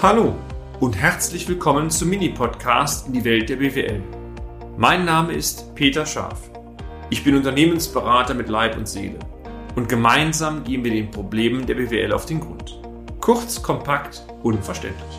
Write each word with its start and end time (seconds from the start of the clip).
Hallo 0.00 0.36
und 0.78 0.96
herzlich 0.96 1.48
willkommen 1.48 1.90
zum 1.90 2.10
Mini-Podcast 2.10 3.08
in 3.08 3.14
die 3.14 3.24
Welt 3.24 3.48
der 3.48 3.56
BWL. 3.56 4.00
Mein 4.76 5.04
Name 5.04 5.32
ist 5.32 5.74
Peter 5.74 6.06
Scharf. 6.06 6.38
Ich 7.10 7.24
bin 7.24 7.34
Unternehmensberater 7.34 8.32
mit 8.34 8.48
Leib 8.48 8.76
und 8.76 8.86
Seele 8.86 9.18
und 9.74 9.88
gemeinsam 9.88 10.62
gehen 10.62 10.84
wir 10.84 10.92
den 10.92 11.10
Problemen 11.10 11.66
der 11.66 11.74
BWL 11.74 12.12
auf 12.12 12.26
den 12.26 12.38
Grund. 12.38 12.80
Kurz, 13.20 13.60
kompakt, 13.60 14.22
unverständlich. 14.44 15.18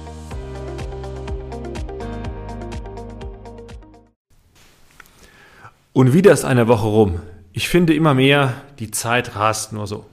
Und 5.92 6.14
wieder 6.14 6.32
ist 6.32 6.46
eine 6.46 6.70
Woche 6.70 6.88
rum. 6.88 7.20
Ich 7.52 7.68
finde 7.68 7.94
immer 7.94 8.14
mehr, 8.14 8.54
die 8.80 8.92
Zeit 8.92 9.36
rast 9.36 9.74
nur 9.74 9.88
so. 9.88 10.06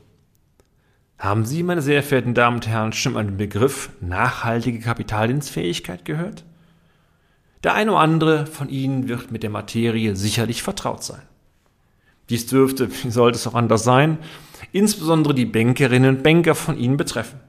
Haben 1.19 1.47
Sie, 1.47 1.63
meine 1.63 1.81
sehr 1.81 2.03
verehrten 2.03 2.35
Damen 2.35 2.57
und 2.57 2.69
Herren, 2.69 2.93
schon 2.93 3.15
mal 3.15 3.25
den 3.25 3.39
Begriff 3.39 3.89
nachhaltige 4.01 4.81
Kapitaldienstfähigkeit 4.81 6.05
gehört? 6.05 6.45
Der 7.65 7.73
eine 7.75 7.93
oder 7.93 8.01
andere 8.01 8.47
von 8.47 8.69
Ihnen 8.69 9.09
wird 9.09 9.33
mit 9.33 9.43
der 9.43 9.49
Materie 9.51 10.15
sicherlich 10.15 10.63
vertraut 10.63 11.03
sein. 11.03 11.23
Dies 12.29 12.47
dürfte, 12.47 12.91
wie 13.03 13.11
sollte 13.11 13.39
es 13.39 13.47
auch 13.47 13.55
anders 13.55 13.83
sein, 13.83 14.19
insbesondere 14.73 15.35
die 15.35 15.47
Bankerinnen 15.47 16.17
und 16.17 16.23
Banker 16.23 16.55
von 16.55 16.79
Ihnen 16.79 16.99
betreffen. 16.99 17.41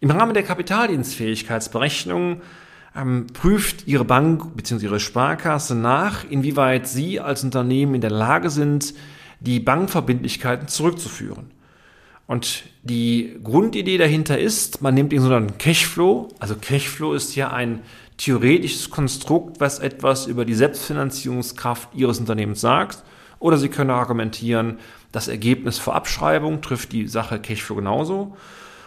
Im 0.00 0.10
Rahmen 0.10 0.34
der 0.34 0.42
Kapitaldienstfähigkeitsberechnung 0.42 2.42
ähm, 2.96 3.28
prüft 3.32 3.86
Ihre 3.86 4.04
Bank 4.04 4.56
bzw. 4.56 4.84
Ihre 4.84 5.00
Sparkasse 5.00 5.76
nach, 5.76 6.24
inwieweit 6.28 6.88
Sie 6.88 7.20
als 7.20 7.44
Unternehmen 7.44 7.94
in 7.94 8.00
der 8.00 8.10
Lage 8.10 8.50
sind, 8.50 8.92
die 9.40 9.60
Bankverbindlichkeiten 9.60 10.66
zurückzuführen. 10.68 11.52
Und 12.26 12.64
die 12.82 13.38
Grundidee 13.42 13.98
dahinter 13.98 14.38
ist, 14.38 14.80
man 14.80 14.94
nimmt 14.94 15.12
den 15.12 15.20
sogenannten 15.20 15.58
Cashflow. 15.58 16.28
Also 16.38 16.54
Cashflow 16.56 17.12
ist 17.12 17.34
ja 17.34 17.50
ein 17.52 17.80
theoretisches 18.16 18.90
Konstrukt, 18.90 19.60
was 19.60 19.78
etwas 19.78 20.26
über 20.26 20.44
die 20.44 20.54
Selbstfinanzierungskraft 20.54 21.90
Ihres 21.94 22.20
Unternehmens 22.20 22.60
sagt. 22.60 23.02
Oder 23.40 23.58
Sie 23.58 23.68
können 23.68 23.90
argumentieren, 23.90 24.78
das 25.12 25.28
Ergebnis 25.28 25.78
vor 25.78 25.94
Abschreibung 25.94 26.62
trifft 26.62 26.92
die 26.92 27.08
Sache 27.08 27.38
Cashflow 27.38 27.76
genauso. 27.76 28.36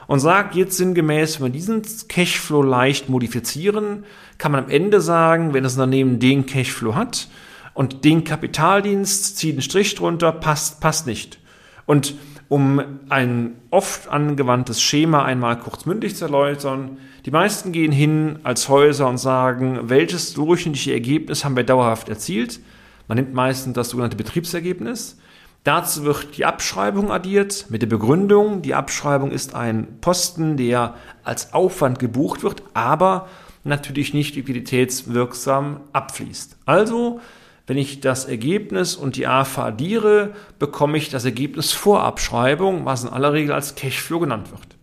Und 0.08 0.20
sagt 0.20 0.56
jetzt 0.56 0.78
sinngemäß, 0.78 1.40
wenn 1.40 1.48
wir 1.48 1.52
diesen 1.52 1.84
Cashflow 2.08 2.64
leicht 2.64 3.10
modifizieren, 3.10 4.06
kann 4.38 4.52
man 4.52 4.64
am 4.64 4.70
Ende 4.70 5.02
sagen, 5.02 5.54
wenn 5.54 5.64
das 5.64 5.74
Unternehmen 5.74 6.20
den 6.20 6.46
Cashflow 6.46 6.96
hat 6.96 7.28
und 7.74 8.04
den 8.06 8.24
Kapitaldienst 8.24 9.38
zieht 9.38 9.54
einen 9.54 9.62
Strich 9.62 9.96
drunter, 9.96 10.32
passt, 10.32 10.80
passt 10.80 11.06
nicht. 11.06 11.40
Und 11.86 12.16
um 12.50 12.82
ein 13.10 13.56
oft 13.72 14.08
angewandtes 14.08 14.82
Schema 14.82 15.26
einmal 15.26 15.60
kurz 15.60 15.86
mündlich 15.86 16.16
zu 16.16 16.26
erläutern. 16.26 16.98
Die 17.26 17.32
meisten 17.32 17.72
gehen 17.72 17.92
hin 17.92 18.40
als 18.44 18.70
Häuser 18.70 19.08
und 19.08 19.18
sagen, 19.18 19.90
welches 19.90 20.34
durchschnittliche 20.34 20.94
Ergebnis 20.94 21.44
haben 21.44 21.58
wir 21.58 21.64
dauerhaft 21.64 22.10
erzielt. 22.10 22.60
Man 23.08 23.18
nimmt 23.18 23.34
meistens 23.34 23.74
das 23.74 23.90
sogenannte 23.90 24.18
Betriebsergebnis. 24.18 25.18
Dazu 25.64 26.06
wird 26.06 26.38
die 26.38 26.46
Abschreibung 26.46 27.12
addiert 27.12 27.66
mit 27.70 27.82
der 27.82 27.88
Begründung, 27.88 28.62
die 28.62 28.74
Abschreibung 28.74 29.32
ist 29.32 29.54
ein 29.54 30.00
Posten, 30.00 30.56
der 30.56 30.96
als 31.24 31.54
Aufwand 31.54 32.00
gebucht 32.00 32.44
wird, 32.44 32.64
aber 32.74 33.28
natürlich 33.66 34.14
nicht 34.14 34.36
liquiditätswirksam 34.36 35.82
abfließt. 35.92 36.58
Also 36.66 37.20
wenn 37.68 37.78
ich 37.78 38.00
das 38.00 38.24
Ergebnis 38.26 38.96
und 38.96 39.18
die 39.18 39.28
AFA 39.28 39.68
addiere, 39.68 40.34
bekomme 40.58 40.98
ich 40.98 41.10
das 41.10 41.26
Ergebnis 41.26 41.74
vor 41.74 42.04
Abschreibung, 42.04 42.86
was 42.86 43.04
in 43.04 43.10
aller 43.10 43.34
Regel 43.34 43.52
als 43.52 43.76
Cashflow 43.76 44.22
genannt 44.22 44.52
wird. 44.52 44.78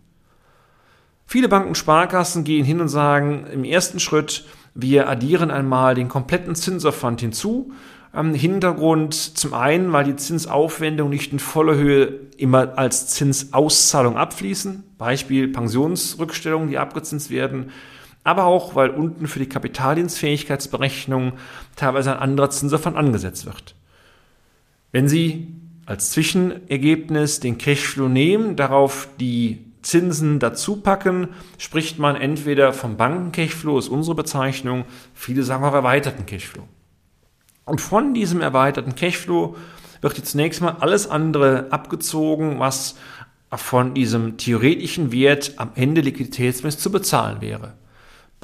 Viele 1.25 1.49
Banken 1.49 1.69
und 1.69 1.77
Sparkassen 1.77 2.43
gehen 2.43 2.63
hin 2.63 2.79
und 2.79 2.87
sagen 2.87 3.47
im 3.51 3.63
ersten 3.63 3.99
Schritt, 3.99 4.45
wir 4.75 5.09
addieren 5.09 5.49
einmal 5.49 5.95
den 5.95 6.09
kompletten 6.09 6.53
Zinsaufwand 6.53 7.21
hinzu. 7.21 7.71
Am 8.11 8.35
Hintergrund 8.35 9.13
zum 9.13 9.53
einen, 9.55 9.91
weil 9.91 10.03
die 10.05 10.15
Zinsaufwendungen 10.15 11.11
nicht 11.11 11.33
in 11.33 11.39
voller 11.39 11.75
Höhe 11.75 12.19
immer 12.37 12.77
als 12.77 13.07
Zinsauszahlung 13.07 14.15
abfließen. 14.15 14.83
Beispiel 14.97 15.47
Pensionsrückstellungen, 15.47 16.69
die 16.69 16.77
abgezinst 16.77 17.31
werden 17.31 17.71
aber 18.25 18.45
auch, 18.45 18.75
weil 18.75 18.89
unten 18.89 19.27
für 19.27 19.39
die 19.39 19.47
Kapitaldienstfähigkeitsberechnung 19.47 21.33
teilweise 21.75 22.11
ein 22.11 22.19
anderer 22.19 22.49
Zinsaufwand 22.49 22.97
angesetzt 22.97 23.45
wird. 23.45 23.75
Wenn 24.91 25.07
Sie 25.07 25.53
als 25.85 26.09
Zwischenergebnis 26.09 27.39
den 27.39 27.59
Cashflow 27.59 28.09
nehmen, 28.09 28.55
darauf 28.55 29.07
die 29.19 29.63
Zinsen 29.83 30.39
dazu 30.39 30.77
packen, 30.77 31.29
spricht 31.59 31.99
man 31.99 32.15
entweder 32.15 32.73
vom 32.73 32.97
Banken-Cashflow, 32.97 33.77
ist 33.77 33.89
unsere 33.89 34.15
Bezeichnung, 34.15 34.85
viele 35.13 35.43
sagen 35.43 35.63
auch 35.63 35.73
erweiterten 35.73 36.25
Cashflow. 36.25 36.63
Und 37.65 37.79
von 37.79 38.15
diesem 38.15 38.41
erweiterten 38.41 38.95
Cashflow 38.95 39.55
wird 40.01 40.17
jetzt 40.17 40.31
zunächst 40.31 40.61
mal 40.61 40.77
alles 40.79 41.07
andere 41.07 41.67
abgezogen, 41.69 42.59
was 42.59 42.95
von 43.51 43.93
diesem 43.93 44.37
theoretischen 44.37 45.11
Wert 45.11 45.53
am 45.57 45.69
Ende 45.75 46.01
liquiditätsmäßig 46.01 46.79
zu 46.79 46.91
bezahlen 46.91 47.41
wäre. 47.41 47.73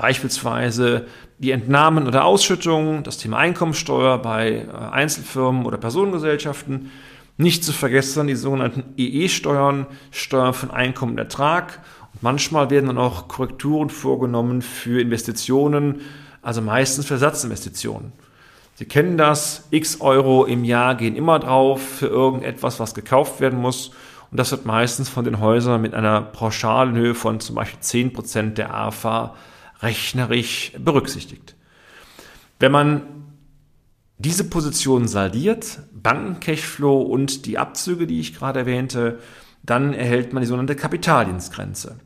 Beispielsweise 0.01 1.06
die 1.38 1.51
Entnahmen 1.51 2.07
oder 2.07 2.25
Ausschüttungen, 2.25 3.03
das 3.03 3.19
Thema 3.19 3.38
Einkommensteuer 3.38 4.17
bei 4.17 4.66
äh, 4.67 4.75
Einzelfirmen 4.91 5.63
oder 5.63 5.78
Personengesellschaften. 5.78 6.89
Nicht 7.38 7.63
zu 7.63 7.72
vergessen 7.72 8.25
die 8.25 8.34
sogenannten 8.34 8.95
EE-Steuern, 8.97 9.85
Steuern 10.09 10.56
von 10.56 10.72
Einkommen 10.72 11.12
und 11.12 11.17
Ertrag. 11.19 11.81
Und 12.13 12.23
manchmal 12.23 12.72
werden 12.72 12.88
dann 12.88 12.97
auch 12.97 13.28
Korrekturen 13.28 13.91
vorgenommen 13.91 14.63
für 14.63 15.00
Investitionen, 15.00 16.01
also 16.41 16.63
meistens 16.63 17.06
für 17.06 17.13
Ersatzinvestitionen. 17.13 18.12
Sie 18.73 18.85
kennen 18.85 19.19
das, 19.19 19.68
x 19.69 20.01
Euro 20.01 20.45
im 20.45 20.63
Jahr 20.63 20.95
gehen 20.95 21.16
immer 21.16 21.38
drauf 21.38 21.79
für 21.79 22.07
irgendetwas, 22.07 22.79
was 22.79 22.95
gekauft 22.95 23.39
werden 23.39 23.59
muss. 23.59 23.89
Und 24.31 24.39
das 24.39 24.50
wird 24.50 24.66
meistens 24.66 25.09
von 25.09 25.25
den 25.25 25.39
Häusern 25.39 25.79
mit 25.79 25.94
einer 25.94 26.22
pauschalen 26.22 26.95
Höhe 26.95 27.13
von 27.13 27.39
zum 27.39 27.53
Beispiel 27.53 27.79
10% 27.81 28.56
der 28.56 28.73
AFA 28.73 29.35
rechnerisch 29.81 30.74
berücksichtigt. 30.78 31.56
Wenn 32.59 32.72
man 32.72 33.02
diese 34.18 34.44
Position 34.44 35.08
saldiert, 35.08 35.80
Banken-Cashflow 35.94 37.02
und 37.02 37.46
die 37.46 37.58
Abzüge, 37.58 38.06
die 38.06 38.19
ich 38.19 38.36
gerade 38.36 38.59
erwähnte, 38.59 39.19
dann 39.64 39.94
erhält 39.94 40.34
man 40.34 40.42
die 40.42 40.47
sogenannte 40.47 40.75
Kapitaldienstgrenze. 40.75 42.00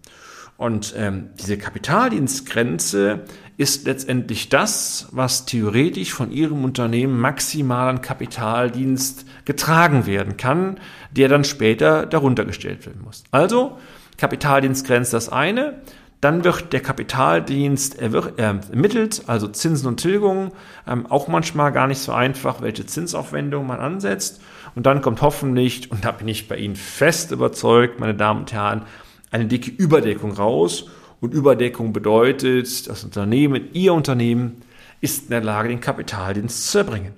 Und 0.58 0.94
ähm, 0.96 1.32
diese 1.42 1.58
Kapitaldienstgrenze 1.58 3.26
ist 3.58 3.86
letztendlich 3.86 4.48
das, 4.48 5.10
was 5.12 5.46
theoretisch 5.46 6.14
von 6.14 6.32
Ihrem 6.32 6.64
Unternehmen 6.64 7.20
maximal 7.20 7.90
an 7.90 8.02
Kapitaldienst 8.02 9.26
getragen 9.44 10.06
werden 10.06 10.38
kann, 10.38 10.80
der 11.12 11.28
dann 11.28 11.44
später 11.44 12.06
darunter 12.06 12.46
gestellt 12.46 12.86
werden 12.86 13.02
muss. 13.04 13.26
Also 13.32 13.78
Kapitaldienstgrenze 14.18 15.12
das 15.12 15.28
eine, 15.28 15.82
dann 16.26 16.44
wird 16.44 16.74
der 16.74 16.80
Kapitaldienst 16.80 18.00
ermittelt, 18.00 19.22
also 19.28 19.48
Zinsen 19.48 19.88
und 19.88 19.98
Tilgungen, 19.98 20.54
ähm, 20.88 21.06
auch 21.06 21.28
manchmal 21.28 21.72
gar 21.72 21.86
nicht 21.86 22.00
so 22.00 22.14
einfach, 22.14 22.64
welche 22.64 22.84
Zinsaufwendung 22.84 23.68
man 23.68 23.80
ansetzt. 23.80 24.42
Und 24.74 24.88
dann 24.88 25.04
kommt 25.04 25.22
hoffentlich, 25.22 25.92
und 25.92 26.04
da 26.04 26.12
bin 26.12 26.28
ich 26.28 26.48
bei 26.48 26.58
Ihnen 26.58 26.76
fest 26.76 27.32
überzeugt, 27.32 28.00
meine 28.00 28.16
Damen 28.16 28.40
und 28.40 28.54
Herren, 28.54 28.82
eine 29.30 29.46
dicke 29.46 29.70
Überdeckung 29.70 30.32
raus. 30.32 30.88
Und 31.22 31.36
Überdeckung 31.36 31.94
bedeutet, 31.94 32.90
das 32.90 33.04
Unternehmen, 33.04 33.70
Ihr 33.74 33.94
Unternehmen, 33.94 34.64
ist 35.02 35.26
in 35.26 35.30
der 35.30 35.44
Lage, 35.44 35.70
den 35.70 35.80
Kapitaldienst 35.80 36.72
zu 36.72 36.80
erbringen. 36.80 37.14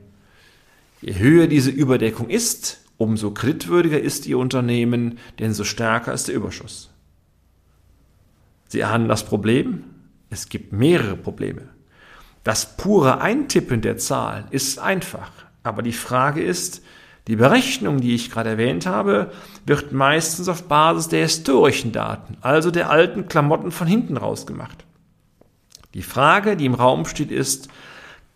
Je 1.01 1.18
höher 1.18 1.47
diese 1.47 1.72
Überdeckung 1.72 2.29
ist, 2.29 2.81
umso 2.97 3.31
kreditwürdiger 3.31 4.01
ist 4.01 4.28
Ihr 4.28 4.38
Unternehmen, 4.38 5.18
denn 5.39 5.53
so 5.53 5.63
stärker 5.63 6.12
ist 6.12 6.28
der 6.28 6.35
Überschuss. 6.35 6.89
Sie 8.68 8.84
ahnen 8.84 9.08
das 9.08 9.24
Problem? 9.24 9.84
Es 10.30 10.50
gibt 10.50 10.74
mehrere 10.74 11.16
Probleme. 11.16 11.69
Das 12.44 12.78
pure 12.78 13.22
Eintippen 13.22 13.81
der 13.81 13.98
Zahlen 13.98 14.46
ist 14.52 14.80
einfach, 14.80 15.31
aber 15.64 15.81
die 15.81 15.94
Frage 15.94 16.42
ist, 16.42 16.81
die 17.28 17.36
Berechnung, 17.36 18.00
die 18.00 18.16
ich 18.16 18.31
gerade 18.31 18.52
erwähnt 18.52 18.86
habe, 18.86 19.31
wird 19.66 19.92
meistens 19.92 20.48
auf 20.48 20.64
Basis 20.64 21.10
der 21.10 21.24
historischen 21.24 21.92
Daten, 21.92 22.38
also 22.40 22.72
der 22.72 22.90
alten 22.90 23.28
Klamotten 23.28 23.72
von 23.72 23.86
hinten 23.86 24.16
raus 24.16 24.46
gemacht. 24.46 24.86
Die 25.94 26.04
Frage, 26.04 26.56
die 26.56 26.66
im 26.66 26.74
Raum 26.74 27.06
steht, 27.06 27.31
ist, 27.31 27.68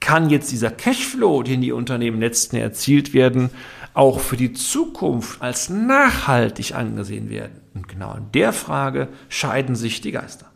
kann 0.02 0.30
jetzt 0.30 0.52
dieser 0.52 0.72
Cashflow, 0.72 1.44
den 1.44 1.62
die 1.62 1.72
Unternehmen 1.72 2.20
letzten 2.20 2.58
erzielt 2.58 3.14
werden, 3.14 3.50
auch 3.94 4.20
für 4.20 4.36
die 4.36 4.52
Zukunft 4.52 5.42
als 5.42 5.70
nachhaltig 5.70 6.76
angesehen 6.76 7.30
werden? 7.30 7.61
Und 7.74 7.88
genau 7.88 8.16
in 8.16 8.32
der 8.34 8.54
Frage 8.54 9.08
scheiden 9.30 9.76
sich 9.76 10.02
die 10.02 10.12
Geister. 10.12 10.48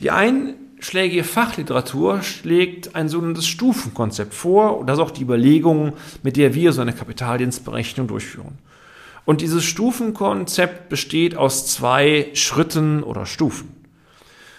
Die 0.00 0.10
einschlägige 0.10 1.24
Fachliteratur 1.24 2.22
schlägt 2.22 2.94
ein 2.94 3.08
sogenanntes 3.08 3.46
Stufenkonzept 3.46 4.34
vor 4.34 4.78
und 4.78 4.88
das 4.88 4.98
ist 4.98 5.04
auch 5.04 5.10
die 5.10 5.22
Überlegung, 5.22 5.94
mit 6.22 6.36
der 6.36 6.54
wir 6.54 6.72
so 6.72 6.82
eine 6.82 6.92
Kapitaldienstberechnung 6.92 8.08
durchführen. 8.08 8.58
Und 9.24 9.40
dieses 9.40 9.64
Stufenkonzept 9.64 10.88
besteht 10.88 11.36
aus 11.36 11.66
zwei 11.66 12.30
Schritten 12.34 13.02
oder 13.02 13.26
Stufen. 13.26 13.74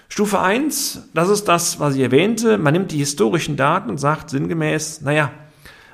Stufe 0.09 0.39
1, 0.39 1.09
das 1.13 1.29
ist 1.29 1.45
das, 1.45 1.79
was 1.79 1.95
ich 1.95 2.01
erwähnte. 2.01 2.57
Man 2.57 2.73
nimmt 2.73 2.91
die 2.91 2.97
historischen 2.97 3.57
Daten 3.57 3.89
und 3.89 3.97
sagt 3.97 4.29
sinngemäß, 4.29 5.01
naja, 5.01 5.31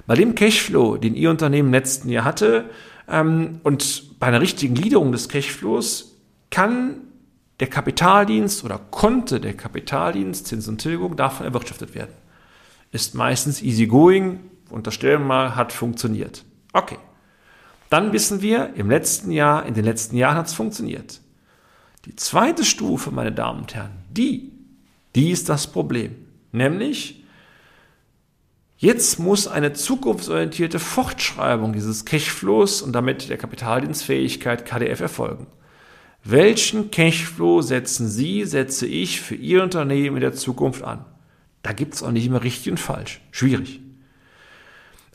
bei 0.06 0.16
dem 0.16 0.36
Cashflow, 0.36 0.98
den 0.98 1.16
Ihr 1.16 1.30
Unternehmen 1.30 1.70
im 1.70 1.74
letzten 1.74 2.10
Jahr 2.10 2.26
hatte, 2.26 2.66
und 3.08 4.20
bei 4.20 4.28
einer 4.28 4.42
richtigen 4.42 4.76
Gliederung 4.76 5.12
des 5.12 5.30
Cashflows 5.30 6.18
kann 6.50 7.02
der 7.60 7.68
Kapitaldienst 7.68 8.64
oder 8.64 8.78
konnte 8.78 9.40
der 9.40 9.54
Kapitaldienst, 9.54 10.48
Zins 10.48 10.68
und 10.68 10.80
Tilgung, 10.80 11.16
davon 11.16 11.46
erwirtschaftet 11.46 11.96
werden. 11.96 12.14
Ist 12.92 13.16
meistens 13.16 13.62
easygoing, 13.62 14.40
unterstellen 14.70 15.22
wir 15.22 15.28
mal, 15.28 15.56
hat 15.56 15.72
funktioniert. 15.72 16.44
Okay. 16.74 16.98
Dann 17.90 18.12
wissen 18.12 18.42
wir, 18.42 18.74
im 18.76 18.90
letzten 18.90 19.32
Jahr, 19.32 19.66
in 19.66 19.76
den 19.76 19.86
letzten 19.86 20.18
Jahren 20.18 20.38
hat 20.38 20.48
es 20.48 20.54
funktioniert. 20.54 21.22
Die 22.06 22.16
zweite 22.16 22.66
Stufe, 22.66 23.12
meine 23.12 23.32
Damen 23.32 23.62
und 23.62 23.76
Herren, 23.76 23.92
die, 24.10 24.52
die 25.16 25.32
ist 25.32 25.48
das 25.48 25.68
Problem. 25.68 26.16
Nämlich, 26.52 27.23
jetzt 28.84 29.18
muss 29.18 29.48
eine 29.48 29.72
zukunftsorientierte 29.72 30.78
Fortschreibung 30.78 31.72
dieses 31.72 32.04
Cashflows 32.04 32.82
und 32.82 32.92
damit 32.92 33.30
der 33.30 33.38
Kapitaldienstfähigkeit 33.38 34.66
KDF 34.66 35.00
erfolgen. 35.00 35.48
Welchen 36.26 36.92
Cashflow 36.92 37.62
setzen 37.62 38.10
Sie, 38.10 38.44
setze 38.44 38.86
ich 38.86 39.22
für 39.22 39.36
Ihr 39.36 39.64
Unternehmen 39.64 40.18
in 40.18 40.22
der 40.22 40.34
Zukunft 40.34 40.84
an? 40.84 41.06
Da 41.62 41.72
gibt 41.72 41.94
es 41.94 42.04
auch 42.04 42.12
nicht 42.12 42.26
immer 42.26 42.44
richtig 42.44 42.72
und 42.72 42.78
falsch. 42.78 43.22
Schwierig. 43.32 43.80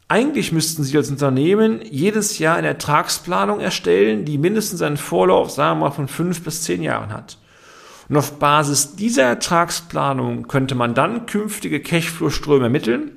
Eigentlich 0.08 0.50
müssten 0.50 0.82
Sie 0.82 0.96
als 0.96 1.10
Unternehmen 1.10 1.82
jedes 1.82 2.38
Jahr 2.38 2.56
eine 2.56 2.68
Ertragsplanung 2.68 3.60
erstellen, 3.60 4.24
die 4.24 4.38
mindestens 4.38 4.80
einen 4.80 4.96
Vorlauf, 4.96 5.50
sagen 5.50 5.80
wir 5.80 5.88
mal, 5.88 5.94
von 5.94 6.08
fünf 6.08 6.42
bis 6.42 6.62
zehn 6.62 6.82
Jahren 6.82 7.12
hat. 7.12 7.36
Und 8.08 8.16
auf 8.16 8.38
Basis 8.38 8.96
dieser 8.96 9.24
Ertragsplanung 9.24 10.48
könnte 10.48 10.74
man 10.74 10.94
dann 10.94 11.26
künftige 11.26 11.80
Cashflow-Ströme 11.80 12.64
ermitteln 12.64 13.12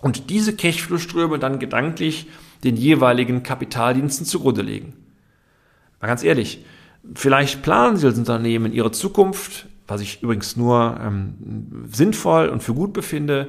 und 0.00 0.30
diese 0.30 0.54
Cashflow-Ströme 0.54 1.38
dann 1.38 1.58
gedanklich 1.58 2.26
den 2.64 2.76
jeweiligen 2.76 3.42
Kapitaldiensten 3.42 4.26
zugrunde 4.26 4.62
legen. 4.62 4.94
Mal 6.00 6.08
ganz 6.08 6.22
ehrlich, 6.22 6.64
vielleicht 7.14 7.62
planen 7.62 7.96
Sie 7.96 8.06
als 8.06 8.18
Unternehmen 8.18 8.72
Ihre 8.72 8.92
Zukunft, 8.92 9.66
was 9.86 10.00
ich 10.00 10.22
übrigens 10.22 10.56
nur 10.56 10.98
ähm, 11.02 11.86
sinnvoll 11.90 12.48
und 12.48 12.62
für 12.62 12.74
gut 12.74 12.92
befinde, 12.92 13.48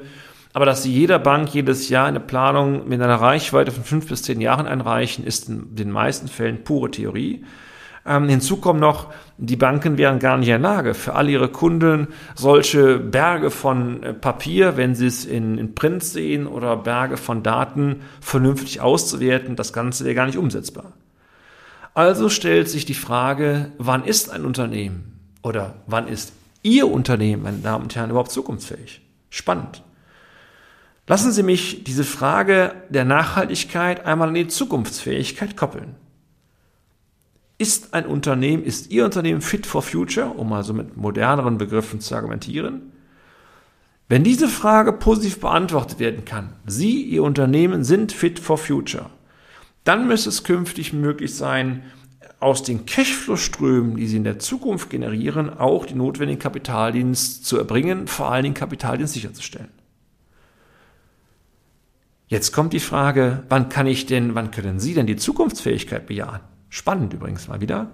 aber 0.54 0.66
dass 0.66 0.84
sie 0.84 0.92
jeder 0.92 1.20
Bank 1.20 1.54
jedes 1.54 1.88
Jahr 1.90 2.08
eine 2.08 2.20
Planung 2.20 2.88
mit 2.90 3.02
einer 3.02 3.16
Reichweite 3.16 3.72
von 3.72 3.84
fünf 3.84 4.08
bis 4.08 4.24
zehn 4.24 4.42
Jahren 4.42 4.68
einreichen, 4.68 5.26
ist 5.26 5.48
in 5.48 5.76
den 5.76 5.92
meisten 5.92 6.28
Fällen 6.28 6.64
pure 6.64 6.92
Theorie. 6.92 7.46
Ähm, 8.06 8.28
hinzu 8.30 8.58
kommt 8.58 8.80
noch, 8.80 9.14
die 9.38 9.56
Banken 9.56 9.98
wären 9.98 10.20
gar 10.20 10.38
nicht 10.38 10.48
in 10.48 10.62
der 10.62 10.72
Lage, 10.72 10.94
für 10.94 11.14
all 11.14 11.30
ihre 11.30 11.50
Kunden 11.50 12.08
solche 12.36 12.98
Berge 12.98 13.52
von 13.52 14.02
äh, 14.02 14.14
Papier, 14.14 14.76
wenn 14.76 14.96
sie 14.96 15.08
es 15.08 15.26
in, 15.26 15.58
in 15.58 15.76
Print 15.76 16.04
sehen, 16.04 16.48
oder 16.48 16.78
Berge 16.78 17.18
von 17.18 17.44
Daten 17.44 18.02
vernünftig 18.20 18.82
auszuwerten. 18.82 19.56
Das 19.56 19.72
Ganze 19.74 20.06
wäre 20.06 20.16
gar 20.16 20.26
nicht 20.26 20.38
umsetzbar. 20.38 20.94
Also 21.94 22.30
stellt 22.30 22.70
sich 22.70 22.86
die 22.86 22.94
Frage, 22.94 23.72
wann 23.78 24.04
ist 24.04 24.32
ein 24.32 24.46
Unternehmen 24.46 25.20
oder 25.44 25.76
wann 25.88 26.08
ist 26.08 26.34
Ihr 26.64 26.90
Unternehmen, 26.90 27.44
meine 27.44 27.58
Damen 27.58 27.86
und 27.86 27.96
Herren, 27.96 28.12
überhaupt 28.12 28.32
zukunftsfähig? 28.32 29.02
Spannend. 29.30 29.84
Lassen 31.08 31.32
Sie 31.32 31.44
mich 31.44 31.84
diese 31.84 32.04
Frage 32.04 32.74
der 32.90 33.04
Nachhaltigkeit 33.04 34.06
einmal 34.06 34.30
an 34.30 34.36
die 34.36 34.48
Zukunftsfähigkeit 34.48 35.58
koppeln. 35.58 35.96
Ist 37.62 37.94
ein 37.94 38.08
Unternehmen, 38.08 38.64
ist 38.64 38.90
Ihr 38.90 39.06
Unternehmen 39.06 39.42
fit 39.42 39.68
for 39.68 39.84
future, 39.84 40.30
um 40.30 40.50
mal 40.50 40.64
so 40.64 40.74
mit 40.74 40.98
moderneren 40.98 41.60
Begriffen 41.60 42.00
zu 42.00 42.16
argumentieren? 42.16 42.92
Wenn 44.10 44.24
diese 44.24 44.48
Frage 44.48 44.92
positiv 44.92 45.40
beantwortet 45.42 46.00
werden 46.00 46.26
kann, 46.26 46.54
Sie, 46.66 47.04
Ihr 47.04 47.22
Unternehmen 47.22 47.84
sind 47.84 48.14
fit 48.14 48.40
for 48.40 48.58
future, 48.58 49.12
dann 49.84 50.08
müsste 50.08 50.30
es 50.30 50.44
künftig 50.44 50.92
möglich 50.92 51.36
sein, 51.36 51.84
aus 52.40 52.64
den 52.64 52.88
Cashflow-Strömen, 52.88 53.96
die 53.96 54.08
Sie 54.08 54.18
in 54.18 54.24
der 54.24 54.40
Zukunft 54.40 54.90
generieren, 54.90 55.56
auch 55.56 55.86
die 55.86 55.94
notwendigen 55.94 56.42
Kapitaldienst 56.42 57.46
zu 57.46 57.60
erbringen, 57.60 58.08
vor 58.08 58.32
allen 58.32 58.42
Dingen 58.42 58.56
Kapitaldienst 58.56 59.14
sicherzustellen. 59.14 59.70
Jetzt 62.26 62.54
kommt 62.54 62.74
die 62.74 62.80
Frage, 62.80 63.44
wann 63.50 63.70
kann 63.70 63.86
ich 63.86 64.08
denn, 64.08 64.34
wann 64.34 64.50
können 64.50 64.80
Sie 64.80 64.96
denn 64.96 65.06
die 65.06 65.16
Zukunftsfähigkeit 65.16 66.08
bejahen? 66.08 66.42
Spannend 66.72 67.14
übrigens 67.14 67.50
mal 67.50 67.60
wieder. 67.60 67.92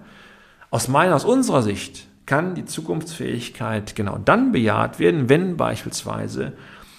Aus 0.70 0.86
meiner, 0.86 1.16
aus 1.16 1.24
unserer 1.24 1.62
Sicht 1.62 2.06
kann 2.26 2.54
die 2.54 2.64
Zukunftsfähigkeit 2.64 3.96
genau 3.96 4.18
dann 4.24 4.52
bejaht 4.52 5.00
werden, 5.00 5.28
wenn 5.28 5.56
beispielsweise 5.56 6.52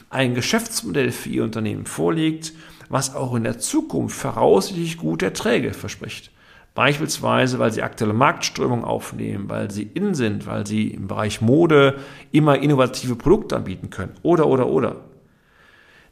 ein 0.10 0.36
Geschäftsmodell 0.36 1.12
für 1.12 1.30
Ihr 1.30 1.44
Unternehmen 1.46 1.86
vorliegt, 1.86 2.52
was 2.90 3.16
auch 3.16 3.34
in 3.34 3.46
der 3.46 3.60
Zukunft 3.60 4.18
voraussichtlich 4.18 4.98
gute 4.98 5.28
Erträge 5.28 5.74
verspricht. 5.74 6.32
Beispielsweise, 6.76 7.60
weil 7.60 7.72
sie 7.72 7.82
aktuelle 7.82 8.14
Marktströmung 8.14 8.84
aufnehmen, 8.84 9.50
weil 9.50 9.72
sie 9.72 9.84
in 9.84 10.16
sind, 10.16 10.48
weil 10.48 10.68
sie 10.68 10.90
im 10.90 11.08
Bereich 11.08 11.40
Mode 11.40 12.00
immer 12.34 12.60
innovative 12.60 13.16
Produkte 13.16 13.56
anbieten 13.56 13.90
können. 13.90 14.16
Oder, 14.22 14.48
oder, 14.48 14.68
oder 14.68 14.98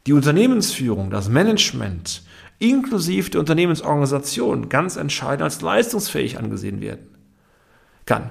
die 0.06 0.14
Unternehmensführung, 0.14 1.10
das 1.10 1.28
Management, 1.28 2.22
inklusive 2.58 3.30
der 3.30 3.40
Unternehmensorganisation 3.40 4.68
ganz 4.68 4.96
entscheidend 4.96 5.42
als 5.42 5.60
leistungsfähig 5.60 6.38
angesehen 6.38 6.80
werden 6.80 7.08
kann. 8.06 8.30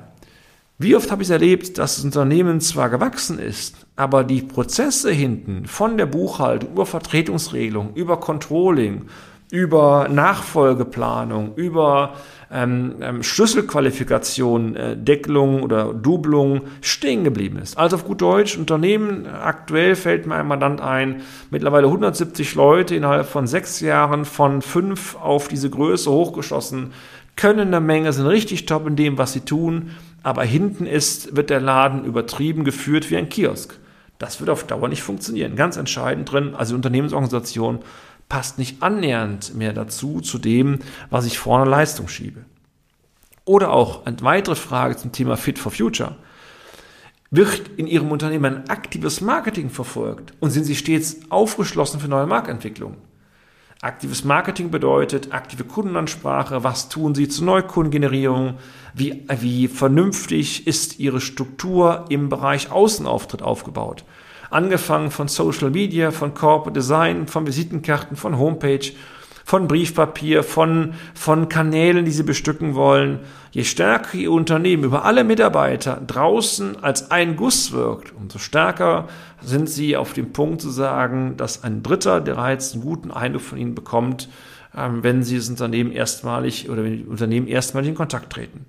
Wie 0.80 0.96
oft 0.96 1.10
habe 1.10 1.24
ich 1.24 1.28
es 1.28 1.32
erlebt, 1.32 1.78
dass 1.80 1.96
das 1.96 2.06
Unternehmen 2.06 2.62
zwar 2.62 2.90
gewachsen 2.90 3.40
ist, 3.40 3.88
aber 3.96 4.24
die 4.24 4.44
Prozesse 4.44 5.12
hinten 5.12 5.66
von 5.66 5.98
der 5.98 6.06
Buchhaltung 6.06 6.72
über 6.72 6.86
Vertretungsregelung, 6.86 7.96
über 7.96 8.20
Controlling, 8.20 9.06
über 9.50 10.08
Nachfolgeplanung, 10.10 11.56
über 11.56 12.16
ähm, 12.52 12.96
ähm, 13.02 13.24
Schlüsselqualifikation, 13.24 14.76
äh, 14.76 14.98
Deckelung 14.98 15.64
oder 15.64 15.94
Doublung 15.94 16.62
stehen 16.82 17.24
geblieben 17.24 17.60
ist. 17.60 17.78
Also 17.78 17.98
auf 17.98 18.06
gut 18.06 18.22
Deutsch, 18.22 18.58
Unternehmen, 18.58 19.26
aktuell 19.26 19.96
fällt 19.96 20.28
mir 20.28 20.36
ein 20.36 20.48
Mandant 20.48 20.82
ein, 20.82 21.22
mittlerweile 21.50 21.88
170 21.88 22.56
Leute 22.56 22.96
innerhalb 22.96 23.28
von 23.28 23.48
sechs 23.48 23.80
Jahren 23.80 24.26
von 24.26 24.62
fünf 24.62 25.16
auf 25.16 25.48
diese 25.48 25.70
Größe 25.70 26.12
hochgeschossen, 26.12 26.94
können 27.36 27.68
eine 27.68 27.80
Menge, 27.80 28.12
sind 28.14 28.28
richtig 28.28 28.66
top 28.66 28.88
in 28.88 28.96
dem, 28.96 29.18
was 29.18 29.34
sie 29.34 29.42
tun, 29.42 29.92
aber 30.24 30.44
hinten 30.44 30.86
ist, 30.86 31.36
wird 31.36 31.50
der 31.50 31.62
Laden 31.62 32.04
übertrieben 32.04 32.64
geführt 32.64 33.10
wie 33.12 33.18
ein 33.18 33.30
Kiosk. 33.30 33.78
Das 34.20 34.40
wird 34.40 34.50
auf 34.50 34.66
Dauer 34.66 34.88
nicht 34.88 35.04
funktionieren. 35.04 35.56
Ganz 35.56 35.78
entscheidend 35.78 36.32
drin, 36.32 36.56
also 36.56 36.76
Unternehmensorganisation 36.76 37.80
passt 38.30 38.58
nicht 38.58 38.84
annähernd 38.84 39.56
mehr 39.56 39.74
dazu, 39.74 40.22
zu 40.22 40.38
dem, 40.38 40.80
was 41.10 41.26
ich 41.26 41.40
vorne 41.40 41.70
Leistung 41.70 42.08
schiebe. 42.08 42.46
Oder 43.46 43.72
auch 43.72 44.06
eine 44.06 44.22
weitere 44.22 44.56
Frage 44.56 44.98
zum 44.98 45.12
Thema 45.12 45.38
Fit 45.38 45.58
for 45.58 45.72
Future. 45.72 46.18
Wird 47.32 47.70
in 47.78 47.88
Ihrem 47.88 48.12
Unternehmen 48.12 48.46
ein 48.46 48.70
aktives 48.70 49.22
Marketing 49.22 49.70
verfolgt 49.70 50.34
und 50.40 50.52
sind 50.52 50.64
Sie 50.64 50.76
stets 50.76 51.20
aufgeschlossen 51.30 52.00
für 52.00 52.08
neue 52.08 52.28
Marktentwicklungen? 52.28 52.98
Aktives 53.82 54.24
Marketing 54.24 54.72
bedeutet 54.72 55.34
aktive 55.34 55.64
Kundenansprache. 55.64 56.64
Was 56.64 56.90
tun 56.90 57.14
Sie 57.14 57.28
zur 57.28 57.46
Neukundengenerierung? 57.46 58.56
Wie, 58.96 59.24
wie 59.30 59.68
vernünftig 59.68 60.66
ist 60.66 61.00
Ihre 61.00 61.22
Struktur 61.22 62.06
im 62.10 62.28
Bereich 62.30 62.72
Außenauftritt 62.72 63.44
aufgebaut? 63.44 64.04
Angefangen 64.50 65.12
von 65.12 65.28
Social 65.28 65.70
Media, 65.70 66.12
von 66.12 66.34
Corporate 66.34 66.74
Design, 66.80 67.28
von 67.28 67.48
Visitenkarten, 67.48 68.16
von 68.16 68.38
Homepage, 68.38 68.92
von 69.48 69.70
Briefpapier, 69.70 70.44
von, 70.44 70.94
von 71.14 71.48
Kanälen, 71.48 72.04
die 72.04 72.12
sie 72.12 72.24
bestücken 72.24 72.76
wollen. 72.76 73.20
Je 73.52 73.64
stärker 73.64 74.18
ihr 74.18 74.32
Unternehmen 74.34 74.84
über 74.84 75.06
alle 75.06 75.24
Mitarbeiter 75.24 76.02
draußen 76.06 76.84
als 76.84 77.12
ein 77.12 77.38
Guss 77.38 77.72
wirkt, 77.72 78.14
umso 78.14 78.40
stärker 78.40 79.08
sind 79.42 79.70
sie 79.70 79.96
auf 79.96 80.12
dem 80.12 80.34
Punkt 80.34 80.62
zu 80.62 80.70
sagen, 80.70 81.38
dass 81.38 81.64
ein 81.64 81.82
Dritter 81.82 82.20
bereits 82.20 82.74
einen 82.74 82.84
guten 82.84 83.10
Eindruck 83.10 83.44
von 83.44 83.58
ihnen 83.58 83.74
bekommt, 83.74 84.28
ähm, 84.76 85.02
wenn 85.02 85.24
sie 85.24 85.38
das 85.38 85.48
Unternehmen 85.48 85.94
erstmalig 85.94 86.70
oder 86.70 86.84
wenn 86.84 86.98
die 86.98 87.06
Unternehmen 87.06 87.48
erstmalig 87.48 87.88
in 87.88 87.96
Kontakt 87.96 88.34
treten. 88.34 88.66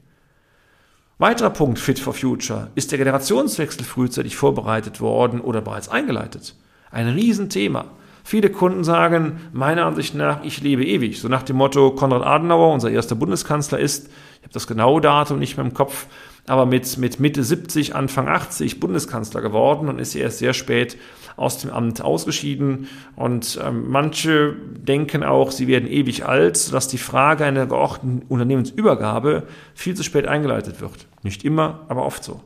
Weiterer 1.21 1.51
Punkt 1.51 1.81
Fit 1.81 1.99
for 1.99 2.15
Future. 2.15 2.71
Ist 2.77 2.93
der 2.93 2.99
Generationswechsel 2.99 3.83
frühzeitig 3.83 4.37
vorbereitet 4.37 5.01
worden 5.01 5.41
oder 5.41 5.61
bereits 5.61 5.89
eingeleitet? 5.89 6.55
Ein 6.93 7.09
Riesenthema. 7.09 7.87
Viele 8.23 8.51
Kunden 8.51 8.85
sagen, 8.85 9.41
meiner 9.53 9.85
Ansicht 9.87 10.15
nach, 10.15 10.45
ich 10.45 10.61
lebe 10.61 10.85
ewig. 10.85 11.21
So 11.21 11.27
nach 11.27 11.43
dem 11.43 11.57
Motto, 11.57 11.91
Konrad 11.91 12.25
Adenauer, 12.25 12.73
unser 12.73 12.93
erster 12.93 13.17
Bundeskanzler, 13.17 13.81
ist, 13.81 14.07
ich 14.07 14.43
habe 14.45 14.53
das 14.53 14.69
genaue 14.69 15.01
Datum 15.01 15.41
nicht 15.41 15.57
mehr 15.57 15.67
im 15.67 15.75
Kopf, 15.75 16.07
aber 16.49 16.67
mit, 16.67 16.99
mit 16.99 17.21
Mitte 17.21 17.45
70, 17.45 17.95
Anfang 17.95 18.29
80 18.29 18.81
Bundeskanzler 18.81 19.41
geworden 19.41 19.89
und 19.89 19.99
ist 19.99 20.15
erst 20.15 20.39
sehr 20.39 20.55
spät 20.55 20.97
aus 21.37 21.59
dem 21.59 21.71
Amt 21.71 22.01
ausgeschieden. 22.01 22.89
Und 23.17 23.61
ähm, 23.65 23.89
manche 23.89 24.57
denken 24.77 25.23
auch, 25.23 25.51
sie 25.51 25.69
werden 25.69 25.89
ewig 25.89 26.27
alt, 26.27 26.57
sodass 26.57 26.89
die 26.89 26.99
Frage 26.99 27.45
einer 27.45 27.67
geordneten 27.67 28.27
Unternehmensübergabe 28.29 29.45
viel 29.75 29.95
zu 29.95 30.03
spät 30.03 30.27
eingeleitet 30.27 30.81
wird. 30.81 31.07
Nicht 31.23 31.45
immer, 31.45 31.85
aber 31.89 32.05
oft 32.05 32.25
so. 32.25 32.43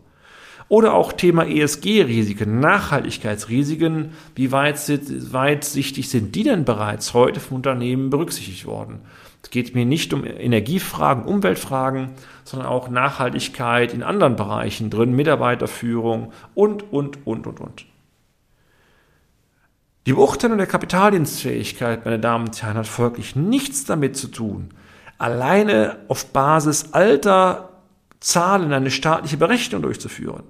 Oder 0.68 0.94
auch 0.94 1.12
Thema 1.12 1.47
ESG-Risiken, 1.47 2.61
Nachhaltigkeitsrisiken. 2.61 4.12
Wie 4.35 4.52
weit 4.52 4.78
weitsichtig 5.32 6.09
sind 6.09 6.35
die 6.35 6.44
denn 6.44 6.64
bereits 6.64 7.12
heute 7.12 7.40
vom 7.40 7.56
Unternehmen 7.56 8.11
berücksichtigt 8.11 8.64
worden? 8.64 9.00
Es 9.42 9.50
geht 9.50 9.75
mir 9.75 9.84
nicht 9.84 10.12
um 10.12 10.25
Energiefragen, 10.25 11.25
Umweltfragen, 11.25 12.12
sondern 12.44 12.68
auch 12.68 12.88
Nachhaltigkeit 12.88 13.92
in 13.92 14.02
anderen 14.02 14.37
Bereichen 14.37 14.88
drin, 14.88 15.14
Mitarbeiterführung 15.14 16.32
und, 16.54 16.92
und, 16.92 17.26
und, 17.26 17.46
und, 17.46 17.61
und. 17.61 17.87
Die 20.06 20.12
Beurteilung 20.14 20.58
der 20.58 20.66
Kapitaldienstfähigkeit, 20.66 22.04
meine 22.04 22.18
Damen 22.18 22.46
und 22.46 22.62
Herren, 22.62 22.76
hat 22.76 22.87
folglich 22.88 23.37
nichts 23.37 23.84
damit 23.84 24.16
zu 24.16 24.28
tun, 24.28 24.70
alleine 25.18 25.99
auf 26.08 26.26
Basis 26.26 26.92
alter 26.92 27.68
Zahlen 28.18 28.72
eine 28.72 28.90
staatliche 28.90 29.37
Berechnung 29.37 29.82
durchzuführen. 29.82 30.44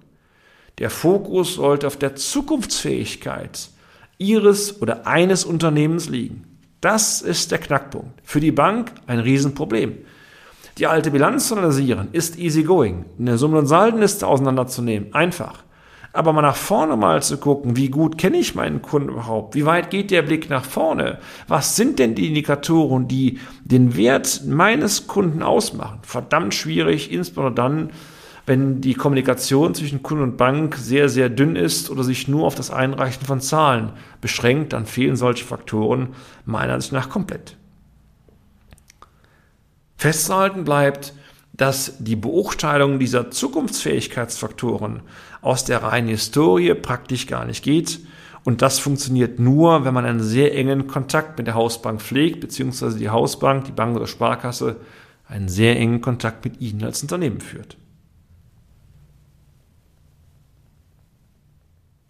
Der 0.79 0.91
Fokus 0.91 1.55
sollte 1.55 1.87
auf 1.87 1.99
der 1.99 2.17
Zukunftsfähigkeit 2.17 3.69
Ihres 4.17 4.81
oder 4.81 5.07
eines 5.07 5.45
Unternehmens 5.45 6.09
liegen. 6.09 6.52
Das 6.83 7.23
ist 7.23 7.53
der 7.53 7.59
Knackpunkt. 7.59 8.21
Für 8.25 8.41
die 8.41 8.51
Bank 8.51 8.91
ein 9.07 9.21
Riesenproblem. 9.21 9.99
Die 10.79 10.89
alte 10.89 11.13
Bilanz 11.13 11.47
zu 11.47 11.55
analysieren 11.55 12.09
ist 12.11 12.37
easy 12.39 12.65
going. 12.65 13.05
Eine 13.21 13.39
Summe- 13.39 13.59
und 13.59 13.67
Saldenliste 13.67 14.27
auseinanderzunehmen, 14.27 15.15
einfach. 15.15 15.63
Aber 16.13 16.33
mal 16.33 16.43
nach 16.43 16.57
vorne 16.57 16.97
mal 16.97 17.23
zu 17.23 17.39
gucken, 17.39 17.77
wie 17.77 17.89
gut 17.89 18.19
kenne 18.19 18.37
ich 18.37 18.57
meinen 18.57 18.83
Kunden 18.83 19.11
überhaupt? 19.11 19.55
Wie 19.55 19.65
weit 19.65 19.91
geht 19.91 20.11
der 20.11 20.23
Blick 20.23 20.51
nach 20.51 20.65
vorne? 20.65 21.21
Was 21.47 21.77
sind 21.77 22.01
denn 22.01 22.17
die 22.17 22.27
Indikatoren, 22.27 23.07
die 23.07 23.39
den 23.65 23.97
Wert 23.97 24.43
meines 24.45 25.07
Kunden 25.07 25.45
ausmachen? 25.45 26.01
Verdammt 26.03 26.53
schwierig, 26.53 27.13
insbesondere 27.13 27.55
dann, 27.55 27.91
wenn 28.47 28.81
die 28.81 28.95
Kommunikation 28.95 29.75
zwischen 29.75 30.03
Kunde 30.03 30.25
und 30.25 30.37
Bank 30.37 30.77
sehr, 30.77 31.09
sehr 31.09 31.29
dünn 31.29 31.55
ist 31.55 31.91
oder 31.91 32.03
sich 32.03 32.27
nur 32.27 32.47
auf 32.47 32.55
das 32.55 32.71
Einreichen 32.71 33.25
von 33.25 33.41
Zahlen 33.41 33.93
beschränkt, 34.21 34.73
dann 34.73 34.87
fehlen 34.87 35.17
solche 35.17 35.45
Faktoren 35.45 36.09
meiner 36.45 36.75
Ansicht 36.75 36.93
nach 36.93 37.09
komplett. 37.09 37.57
Festzuhalten 39.97 40.65
bleibt, 40.65 41.15
dass 41.53 41.99
die 41.99 42.17
Beurteilung 42.17 42.99
dieser 42.99 43.31
Zukunftsfähigkeitsfaktoren 43.31 45.03
aus 45.43 45.65
der 45.65 45.83
reinen 45.83 46.09
Historie 46.09 46.75
praktisch 46.75 47.29
gar 47.29 47.45
nicht 47.45 47.63
geht. 47.63 48.01
Und 48.43 48.63
das 48.63 48.81
funktioniert 48.81 49.39
nur, 49.39 49.85
wenn 49.85 49.95
man 49.95 50.05
einen 50.05 50.23
sehr 50.23 50.57
engen 50.57 50.89
Kontakt 50.89 51.39
mit 51.39 51.47
der 51.47 51.55
Hausbank 51.55 52.01
pflegt, 52.01 52.41
beziehungsweise 52.41 52.99
die 52.99 53.11
Hausbank, 53.11 53.67
die 53.67 53.73
Bank 53.73 53.95
oder 53.95 54.09
Sparkasse 54.09 54.77
einen 55.29 55.49
sehr 55.49 55.77
engen 55.77 56.01
Kontakt 56.01 56.45
mit 56.45 56.61
Ihnen 56.61 56.83
als 56.83 57.03
Unternehmen 57.03 57.41
führt. 57.41 57.77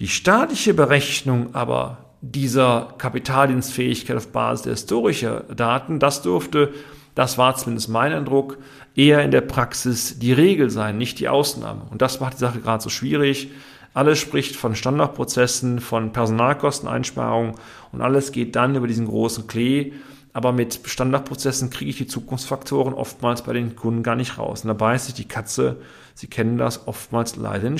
Die 0.02 0.08
staatliche 0.08 0.74
Berechnung 0.74 1.54
aber 1.54 1.98
dieser 2.22 2.94
Kapitaldienstfähigkeit 2.98 4.16
auf 4.16 4.32
Basis 4.32 4.62
der 4.62 4.72
historischer 4.72 5.44
Daten, 5.54 6.00
das 6.00 6.22
dürfte 6.22 6.72
das 7.14 7.38
war 7.38 7.54
zumindest 7.54 7.88
mein 7.88 8.12
Eindruck, 8.12 8.58
eher 8.96 9.22
in 9.22 9.30
der 9.30 9.42
Praxis 9.42 10.18
die 10.18 10.32
Regel 10.32 10.70
sein, 10.70 10.98
nicht 10.98 11.20
die 11.20 11.28
Ausnahme. 11.28 11.82
Und 11.90 12.02
das 12.02 12.18
macht 12.18 12.32
die 12.32 12.38
Sache 12.38 12.58
gerade 12.58 12.82
so 12.82 12.88
schwierig. 12.88 13.50
Alles 13.94 14.18
spricht 14.18 14.56
von 14.56 14.74
Standardprozessen, 14.74 15.78
von 15.78 16.12
Personalkosteneinsparungen 16.12 17.54
und 17.92 18.00
alles 18.00 18.32
geht 18.32 18.56
dann 18.56 18.74
über 18.74 18.88
diesen 18.88 19.06
großen 19.06 19.46
Klee. 19.46 19.92
Aber 20.32 20.50
mit 20.50 20.80
Standardprozessen 20.84 21.70
kriege 21.70 21.90
ich 21.90 21.98
die 21.98 22.08
Zukunftsfaktoren 22.08 22.94
oftmals 22.94 23.42
bei 23.42 23.52
den 23.52 23.76
Kunden 23.76 24.02
gar 24.02 24.16
nicht 24.16 24.36
raus. 24.36 24.62
Und 24.62 24.68
da 24.68 24.74
beißt 24.74 25.06
sich 25.06 25.14
die 25.14 25.28
Katze, 25.28 25.76
Sie 26.14 26.26
kennen 26.26 26.58
das, 26.58 26.88
oftmals 26.88 27.36
leider 27.36 27.68
in 27.68 27.76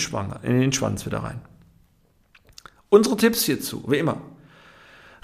den 0.61 0.73
Schwanz 0.73 1.05
wieder 1.05 1.19
rein. 1.19 1.41
Unsere 2.93 3.17
Tipps 3.17 3.45
hierzu, 3.45 3.85
wie 3.87 3.97
immer. 3.97 4.21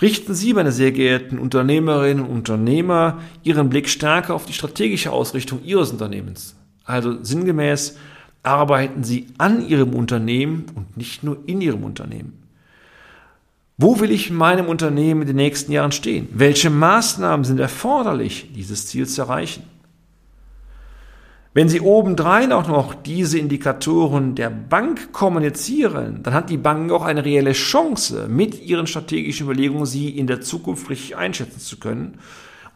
Richten 0.01 0.33
Sie, 0.33 0.55
meine 0.55 0.73
sehr 0.73 0.91
geehrten 0.91 1.39
Unternehmerinnen 1.39 2.25
und 2.25 2.31
Unternehmer, 2.31 3.19
Ihren 3.43 3.69
Blick 3.69 3.91
stärker 3.91 4.35
auf 4.35 4.47
die 4.47 4.55
strategische 4.55 5.13
Ausrichtung 5.13 5.63
Ihres 5.63 5.91
Unternehmens. 5.91 6.57
Also 6.85 7.23
sinngemäß, 7.23 7.99
arbeiten 8.43 9.05
Sie 9.05 9.27
an 9.37 9.69
Ihrem 9.69 9.93
Unternehmen 9.93 10.65
und 10.77 10.97
nicht 10.97 11.23
nur 11.25 11.43
in 11.45 11.61
Ihrem 11.61 11.85
Unternehmen. 11.85 12.43
Wo 13.77 14.01
will 14.01 14.13
ich 14.13 14.31
in 14.31 14.37
meinem 14.37 14.65
Unternehmen 14.65 15.21
in 15.21 15.27
den 15.27 15.37
nächsten 15.37 15.71
Jahren 15.71 15.93
stehen? 15.93 16.27
Welche 16.33 16.71
Maßnahmen 16.71 17.45
sind 17.45 17.61
erforderlich, 17.61 18.51
dieses 18.57 18.87
Ziel 18.87 19.07
zu 19.07 19.21
erreichen? 19.21 19.63
Wenn 21.55 21.69
Sie 21.69 21.81
obendrein 21.81 22.52
auch 22.52 22.69
noch 22.69 22.95
diese 22.95 23.38
Indikatoren 23.38 24.35
der 24.35 24.50
Bank 24.50 25.12
kommunizieren, 25.12 26.23
dann 26.23 26.35
hat 26.35 26.50
die 26.50 26.59
Bank 26.59 26.93
auch 26.93 27.02
eine 27.02 27.25
reelle 27.25 27.52
Chance, 27.52 28.26
mit 28.28 28.62
ihren 28.62 28.87
strategischen 28.87 29.47
Überlegungen 29.47 29.87
sie 29.87 30.11
in 30.11 30.26
der 30.26 30.43
Zukunft 30.43 30.90
richtig 30.90 31.17
einschätzen 31.17 31.61
zu 31.61 31.78
können 31.78 32.19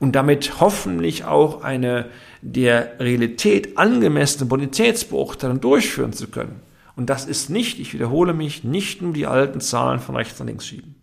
und 0.00 0.16
damit 0.16 0.58
hoffentlich 0.60 1.24
auch 1.24 1.62
eine 1.62 2.06
der 2.40 2.98
Realität 2.98 3.76
angemessene 3.76 4.46
Bonitätsbeurteilung 4.46 5.60
durchführen 5.60 6.14
zu 6.14 6.28
können. 6.28 6.60
Und 6.96 7.10
das 7.10 7.26
ist 7.26 7.50
nicht, 7.50 7.78
ich 7.78 7.92
wiederhole 7.92 8.32
mich, 8.32 8.64
nicht 8.64 9.02
nur 9.02 9.12
die 9.12 9.26
alten 9.26 9.60
Zahlen 9.60 10.00
von 10.00 10.16
rechts 10.16 10.40
nach 10.40 10.46
links 10.46 10.66
schieben. 10.66 11.01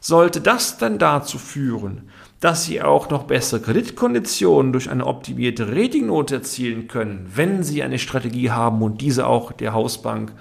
Sollte 0.00 0.40
das 0.40 0.78
dann 0.78 0.98
dazu 0.98 1.38
führen, 1.38 2.08
dass 2.40 2.64
Sie 2.64 2.80
auch 2.80 3.10
noch 3.10 3.24
bessere 3.24 3.60
Kreditkonditionen 3.60 4.72
durch 4.72 4.90
eine 4.90 5.06
optimierte 5.06 5.68
Ratingnote 5.68 6.36
erzielen 6.36 6.88
können, 6.88 7.30
wenn 7.34 7.62
Sie 7.62 7.82
eine 7.82 7.98
Strategie 7.98 8.50
haben 8.50 8.82
und 8.82 9.02
diese 9.02 9.26
auch 9.26 9.52
der 9.52 9.74
Hausbank 9.74 10.32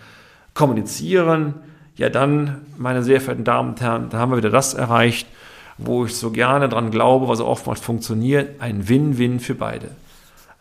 kommunizieren, 0.53 1.55
ja 1.97 2.09
dann, 2.09 2.61
meine 2.77 3.03
sehr 3.03 3.19
verehrten 3.19 3.43
Damen 3.43 3.69
und 3.71 3.81
Herren, 3.81 4.09
da 4.09 4.19
haben 4.19 4.31
wir 4.31 4.37
wieder 4.37 4.49
das 4.49 4.73
erreicht, 4.73 5.27
wo 5.77 6.05
ich 6.05 6.15
so 6.15 6.31
gerne 6.31 6.69
dran 6.69 6.91
glaube, 6.91 7.27
was 7.27 7.41
oftmals 7.41 7.81
funktioniert, 7.81 8.61
ein 8.61 8.87
Win-Win 8.87 9.41
für 9.41 9.55
beide. 9.55 9.91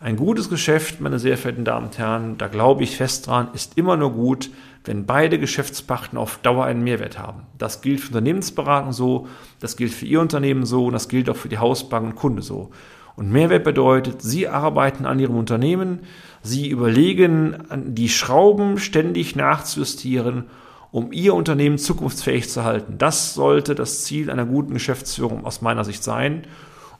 Ein 0.01 0.15
gutes 0.15 0.49
Geschäft, 0.49 1.01
meine 1.01 1.19
sehr 1.19 1.37
verehrten 1.37 1.65
Damen 1.65 1.87
und 1.87 1.97
Herren, 1.97 2.37
da 2.37 2.47
glaube 2.47 2.83
ich 2.83 2.95
fest 2.95 3.27
dran, 3.27 3.49
ist 3.53 3.77
immer 3.77 3.97
nur 3.97 4.13
gut, 4.13 4.49
wenn 4.85 5.05
beide 5.05 5.37
Geschäftspartner 5.37 6.21
auf 6.21 6.37
Dauer 6.37 6.63
einen 6.63 6.85
Mehrwert 6.85 7.19
haben. 7.19 7.41
Das 7.57 7.81
gilt 7.81 7.99
für 7.99 8.07
Unternehmensberatung 8.07 8.93
so, 8.93 9.27
das 9.59 9.75
gilt 9.75 9.91
für 9.91 10.05
Ihr 10.05 10.21
Unternehmen 10.21 10.65
so 10.65 10.85
und 10.85 10.93
das 10.93 11.09
gilt 11.09 11.29
auch 11.29 11.35
für 11.35 11.49
die 11.49 11.57
Hausbank 11.57 12.05
und 12.05 12.15
Kunde 12.15 12.41
so. 12.41 12.69
Und 13.17 13.29
Mehrwert 13.29 13.65
bedeutet, 13.65 14.21
Sie 14.21 14.47
arbeiten 14.47 15.05
an 15.05 15.19
Ihrem 15.19 15.35
Unternehmen, 15.35 15.99
Sie 16.41 16.69
überlegen, 16.69 17.65
die 17.69 18.07
Schrauben 18.07 18.77
ständig 18.77 19.35
nachzujustieren, 19.35 20.45
um 20.91 21.11
Ihr 21.11 21.33
Unternehmen 21.33 21.77
zukunftsfähig 21.77 22.49
zu 22.49 22.63
halten. 22.63 22.97
Das 22.97 23.33
sollte 23.33 23.75
das 23.75 24.05
Ziel 24.05 24.31
einer 24.31 24.45
guten 24.45 24.75
Geschäftsführung 24.75 25.43
aus 25.43 25.61
meiner 25.61 25.83
Sicht 25.83 26.05
sein. 26.05 26.43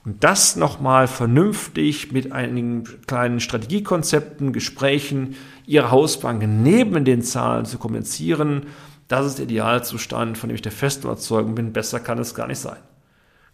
Und 0.06 0.24
das 0.24 0.56
nochmal 0.56 1.08
vernünftig 1.08 2.12
mit 2.12 2.32
einigen 2.32 2.86
kleinen 3.06 3.39
Strategiekonzepten, 3.39 4.53
Gesprächen 4.53 5.36
Ihrer 5.65 5.91
Hausbank 5.91 6.44
neben 6.48 7.06
den 7.06 7.22
Zahlen 7.22 7.65
zu 7.65 7.77
kommunizieren, 7.77 8.68
das 9.10 9.25
ist 9.25 9.39
der 9.39 9.46
Idealzustand, 9.46 10.38
von 10.38 10.50
dem 10.50 10.56
ich 10.56 10.62
der 10.62 10.72
festen 10.72 11.08
Überzeugung 11.08 11.56
bin. 11.56 11.74
Besser 11.74 12.00
kann 12.00 12.20
es 12.20 12.36
gar 12.36 12.48
nicht 12.48 12.60
sein. 12.60 12.77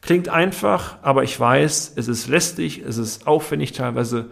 Klingt 0.01 0.29
einfach, 0.29 0.97
aber 1.01 1.23
ich 1.23 1.39
weiß, 1.39 1.93
es 1.95 2.07
ist 2.07 2.27
lästig, 2.27 2.83
es 2.85 2.97
ist 2.97 3.25
aufwendig 3.25 3.71
teilweise 3.71 4.29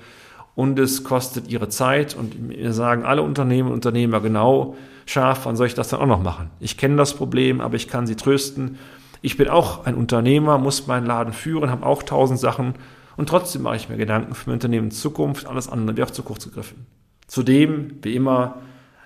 und 0.53 0.77
es 0.77 1.03
kostet 1.03 1.47
ihre 1.47 1.69
Zeit. 1.69 2.15
Und 2.15 2.39
mir 2.39 2.73
sagen 2.73 3.05
alle 3.05 3.23
Unternehmen 3.23 3.69
und 3.69 3.75
Unternehmer 3.75 4.19
genau, 4.19 4.75
scharf, 5.05 5.45
wann 5.45 5.55
soll 5.55 5.67
ich 5.67 5.73
das 5.73 5.89
dann 5.89 6.01
auch 6.01 6.05
noch 6.05 6.21
machen? 6.21 6.49
Ich 6.59 6.77
kenne 6.77 6.97
das 6.97 7.13
Problem, 7.13 7.61
aber 7.61 7.75
ich 7.75 7.87
kann 7.87 8.05
sie 8.05 8.15
trösten. 8.15 8.77
Ich 9.25 9.37
bin 9.37 9.47
auch 9.47 9.85
ein 9.85 9.95
Unternehmer, 9.95 10.57
muss 10.57 10.85
meinen 10.85 11.05
Laden 11.05 11.31
führen, 11.31 11.71
habe 11.71 11.85
auch 11.85 12.03
tausend 12.03 12.41
Sachen 12.41 12.73
und 13.15 13.29
trotzdem 13.29 13.61
mache 13.61 13.77
ich 13.77 13.87
mir 13.87 13.95
Gedanken 13.95 14.35
für 14.35 14.49
mein 14.49 14.55
Unternehmen 14.55 14.91
Zukunft. 14.91 15.45
Alles 15.45 15.69
andere 15.69 15.95
wäre 15.95 16.07
auch 16.07 16.11
zu 16.11 16.23
kurz 16.23 16.43
gegriffen. 16.43 16.85
Zudem, 17.27 17.99
wie 18.01 18.17
immer, 18.17 18.57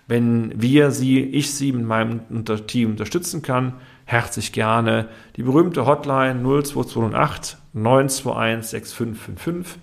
wenn 0.08 0.60
wir 0.60 0.90
Sie, 0.90 1.22
ich 1.22 1.54
Sie 1.54 1.72
mit 1.72 1.86
meinem 1.86 2.22
Team 2.66 2.90
unterstützen 2.90 3.44
kann, 3.44 3.76
herzlich 4.06 4.54
gerne 4.54 5.08
die 5.36 5.44
berühmte 5.44 5.86
Hotline 5.86 6.42
02208 6.42 7.60
921 7.74 8.72
6555 8.72 9.80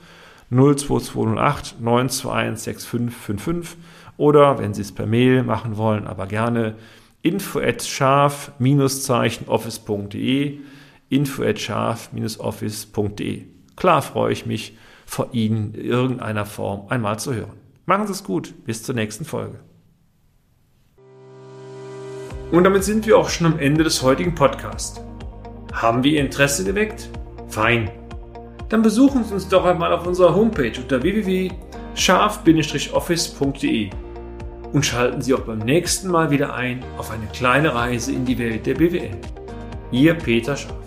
02208 0.50 1.80
921 1.80 2.64
6555 2.64 3.78
oder 4.16 4.58
wenn 4.58 4.74
Sie 4.74 4.82
es 4.82 4.90
per 4.90 5.06
Mail 5.06 5.44
machen 5.44 5.76
wollen, 5.76 6.08
aber 6.08 6.26
gerne 6.26 6.74
info 7.24 7.58
at 7.58 7.82
scharf-office.de 7.82 10.60
info 11.08 11.42
at 11.42 11.58
scharf-office.de 11.58 13.46
Klar 13.76 14.02
freue 14.02 14.32
ich 14.32 14.46
mich, 14.46 14.76
von 15.06 15.32
Ihnen 15.32 15.74
in 15.74 15.84
irgendeiner 15.84 16.46
Form 16.46 16.86
einmal 16.88 17.18
zu 17.18 17.34
hören. 17.34 17.58
Machen 17.86 18.06
Sie 18.06 18.12
es 18.12 18.22
gut, 18.24 18.54
bis 18.64 18.84
zur 18.84 18.94
nächsten 18.94 19.24
Folge. 19.24 19.58
Und 22.52 22.64
damit 22.64 22.84
sind 22.84 23.06
wir 23.06 23.16
auch 23.18 23.30
schon 23.30 23.46
am 23.46 23.58
Ende 23.58 23.84
des 23.84 24.02
heutigen 24.02 24.34
Podcasts. 24.34 25.00
Haben 25.72 26.04
wir 26.04 26.12
Ihr 26.12 26.20
Interesse 26.20 26.62
geweckt? 26.64 27.08
Fein. 27.48 27.90
Dann 28.68 28.82
besuchen 28.82 29.24
Sie 29.24 29.32
uns 29.34 29.48
doch 29.48 29.64
einmal 29.64 29.92
auf 29.92 30.06
unserer 30.06 30.32
Homepage 30.34 30.78
unter 30.80 31.02
www.scharf-office.de 31.02 33.90
und 34.74 34.84
schalten 34.84 35.22
Sie 35.22 35.32
auch 35.32 35.40
beim 35.40 35.60
nächsten 35.60 36.08
Mal 36.08 36.30
wieder 36.30 36.52
ein 36.52 36.84
auf 36.98 37.12
eine 37.12 37.26
kleine 37.28 37.74
Reise 37.74 38.12
in 38.12 38.26
die 38.26 38.38
Welt 38.38 38.66
der 38.66 38.74
BWL. 38.74 39.16
Ihr 39.92 40.14
Peter 40.14 40.56
Scharf. 40.56 40.83